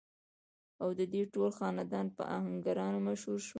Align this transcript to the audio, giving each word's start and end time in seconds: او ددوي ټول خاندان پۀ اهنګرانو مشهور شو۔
او 0.81 0.87
ددوي 0.97 1.23
ټول 1.33 1.49
خاندان 1.57 2.05
پۀ 2.15 2.23
اهنګرانو 2.37 2.99
مشهور 3.07 3.39
شو۔ 3.43 3.47